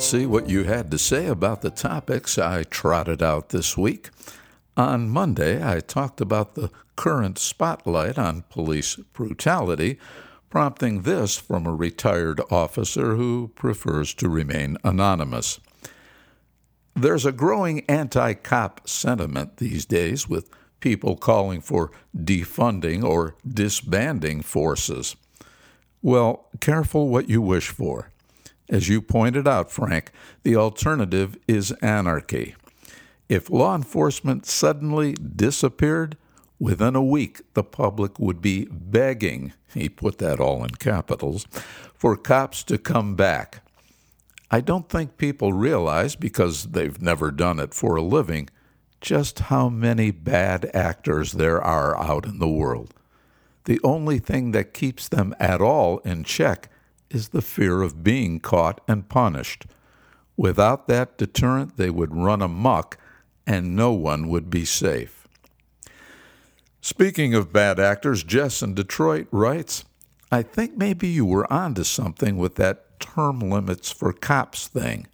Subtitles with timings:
[0.00, 4.08] Let's see what you had to say about the topics I trotted out this week.
[4.74, 9.98] On Monday, I talked about the current spotlight on police brutality,
[10.48, 15.60] prompting this from a retired officer who prefers to remain anonymous.
[16.96, 20.48] There's a growing anti cop sentiment these days, with
[20.80, 25.14] people calling for defunding or disbanding forces.
[26.00, 28.10] Well, careful what you wish for.
[28.70, 30.12] As you pointed out, Frank,
[30.44, 32.54] the alternative is anarchy.
[33.28, 36.16] If law enforcement suddenly disappeared,
[36.60, 41.46] within a week the public would be begging, he put that all in capitals,
[41.94, 43.62] for cops to come back.
[44.52, 48.50] I don't think people realize, because they've never done it for a living,
[49.00, 52.94] just how many bad actors there are out in the world.
[53.64, 56.68] The only thing that keeps them at all in check
[57.10, 59.66] is the fear of being caught and punished.
[60.36, 62.96] Without that deterrent, they would run amuck
[63.46, 65.28] and no one would be safe.
[66.80, 69.84] Speaking of bad actors, Jess in Detroit writes
[70.32, 75.08] I think maybe you were onto something with that term limits for cops thing.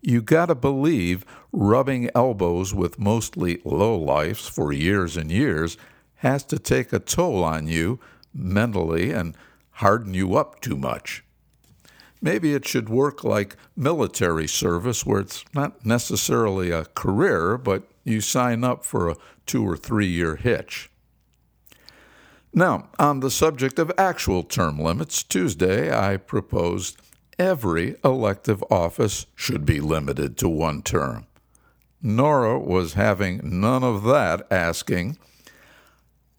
[0.00, 5.76] You gotta believe rubbing elbows with mostly lowlifes for years and years
[6.16, 7.98] has to take a toll on you
[8.32, 9.36] mentally and
[9.78, 11.24] harden you up too much.
[12.20, 18.20] Maybe it should work like military service, where it's not necessarily a career, but you
[18.20, 20.90] sign up for a two or three year hitch.
[22.52, 27.00] Now, on the subject of actual term limits, Tuesday I proposed
[27.38, 31.26] every elective office should be limited to one term.
[32.02, 35.18] Nora was having none of that, asking,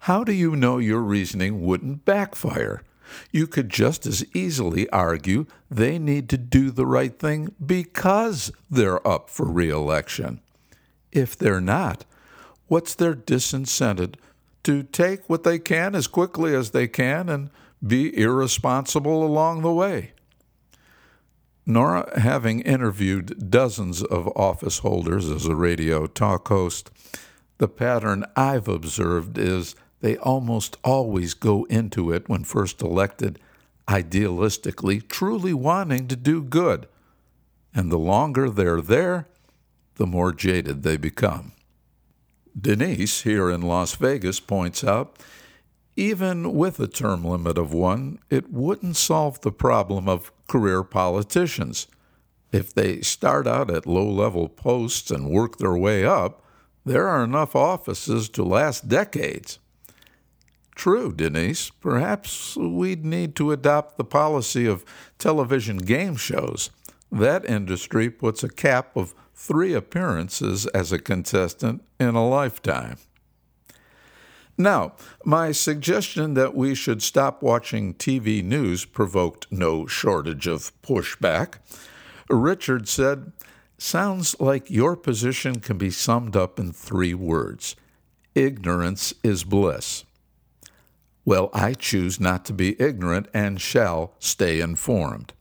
[0.00, 2.82] How do you know your reasoning wouldn't backfire?
[3.30, 9.06] You could just as easily argue they need to do the right thing because they're
[9.06, 10.40] up for reelection.
[11.12, 12.04] If they're not,
[12.66, 14.14] what's their disincentive
[14.64, 17.50] to take what they can as quickly as they can and
[17.86, 20.12] be irresponsible along the way?
[21.64, 26.90] Nora, having interviewed dozens of office holders as a radio talk host,
[27.58, 33.38] the pattern I've observed is they almost always go into it when first elected
[33.88, 36.86] idealistically, truly wanting to do good.
[37.74, 39.28] And the longer they're there,
[39.96, 41.52] the more jaded they become.
[42.58, 45.18] Denise, here in Las Vegas, points out
[45.98, 51.88] even with a term limit of one, it wouldn't solve the problem of career politicians.
[52.52, 56.40] If they start out at low level posts and work their way up,
[56.86, 59.58] there are enough offices to last decades.
[60.78, 61.70] True, Denise.
[61.70, 64.84] Perhaps we'd need to adopt the policy of
[65.18, 66.70] television game shows.
[67.10, 72.98] That industry puts a cap of three appearances as a contestant in a lifetime.
[74.56, 74.92] Now,
[75.24, 81.54] my suggestion that we should stop watching TV news provoked no shortage of pushback.
[82.30, 83.32] Richard said,
[83.78, 87.74] Sounds like your position can be summed up in three words
[88.36, 90.04] ignorance is bliss.
[91.28, 95.34] Well, I choose not to be ignorant and shall stay informed.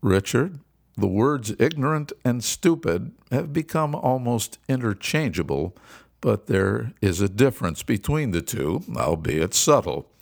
[0.00, 0.60] Richard,
[0.96, 5.74] the words ignorant and stupid have become almost interchangeable,
[6.20, 10.12] but there is a difference between the two, albeit subtle.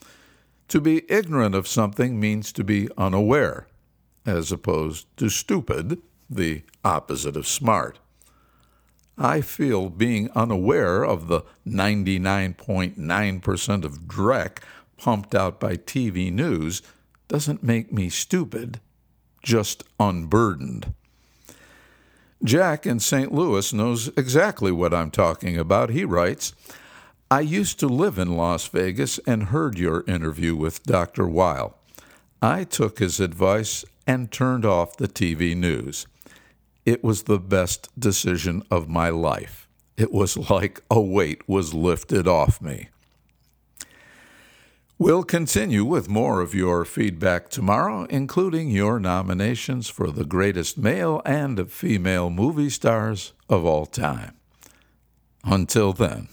[0.68, 3.66] To be ignorant of something means to be unaware,
[4.24, 6.00] as opposed to stupid,
[6.30, 7.98] the opposite of smart.
[9.18, 14.58] I feel being unaware of the 99.9% of dreck
[14.98, 16.82] pumped out by TV news
[17.28, 18.80] doesn't make me stupid,
[19.42, 20.92] just unburdened.
[22.44, 23.32] Jack in St.
[23.32, 25.90] Louis knows exactly what I'm talking about.
[25.90, 26.52] He writes,
[27.30, 31.26] I used to live in Las Vegas and heard your interview with Dr.
[31.26, 31.76] Weil.
[32.42, 36.06] I took his advice and turned off the TV news.
[36.86, 39.68] It was the best decision of my life.
[39.96, 42.88] It was like a weight was lifted off me.
[44.98, 51.20] We'll continue with more of your feedback tomorrow, including your nominations for the greatest male
[51.26, 54.36] and female movie stars of all time.
[55.44, 56.28] Until then.